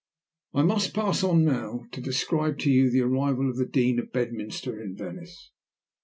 [0.55, 4.11] I must pass on now to describe to you the arrival of the Dean of
[4.11, 5.51] Bedminster in Venice.